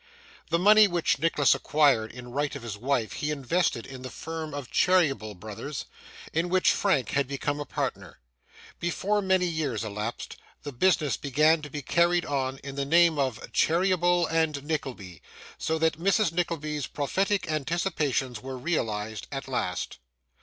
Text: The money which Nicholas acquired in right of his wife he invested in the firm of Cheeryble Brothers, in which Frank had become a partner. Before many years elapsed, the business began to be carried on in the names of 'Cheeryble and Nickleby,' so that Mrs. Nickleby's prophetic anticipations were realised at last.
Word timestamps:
The 0.49 0.57
money 0.57 0.87
which 0.87 1.19
Nicholas 1.19 1.53
acquired 1.53 2.11
in 2.11 2.31
right 2.31 2.55
of 2.55 2.63
his 2.63 2.75
wife 2.75 3.11
he 3.13 3.29
invested 3.29 3.85
in 3.85 4.01
the 4.01 4.09
firm 4.09 4.51
of 4.51 4.71
Cheeryble 4.71 5.35
Brothers, 5.39 5.85
in 6.33 6.49
which 6.49 6.71
Frank 6.71 7.09
had 7.09 7.27
become 7.27 7.59
a 7.59 7.67
partner. 7.67 8.17
Before 8.79 9.21
many 9.21 9.45
years 9.45 9.83
elapsed, 9.83 10.37
the 10.63 10.71
business 10.71 11.17
began 11.17 11.61
to 11.61 11.69
be 11.69 11.83
carried 11.83 12.25
on 12.25 12.57
in 12.63 12.73
the 12.73 12.83
names 12.83 13.19
of 13.19 13.51
'Cheeryble 13.51 14.25
and 14.25 14.63
Nickleby,' 14.63 15.21
so 15.59 15.77
that 15.77 15.99
Mrs. 15.99 16.31
Nickleby's 16.31 16.87
prophetic 16.87 17.47
anticipations 17.51 18.41
were 18.41 18.57
realised 18.57 19.27
at 19.31 19.47
last. 19.47 19.99